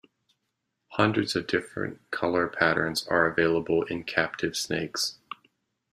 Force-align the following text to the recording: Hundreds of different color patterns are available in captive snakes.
Hundreds 0.93 1.35
of 1.35 1.45
different 1.45 1.99
color 2.09 2.47
patterns 2.47 3.05
are 3.07 3.27
available 3.27 3.83
in 3.83 4.03
captive 4.03 4.55
snakes. 4.57 5.19